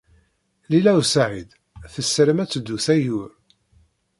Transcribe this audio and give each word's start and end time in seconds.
Lila 0.69 0.91
u 1.01 1.03
Saɛid 1.13 1.49
tessaram 1.93 2.39
ad 2.43 2.49
teddu 2.49 2.77
s 2.85 2.87
Ayyur. 2.95 3.31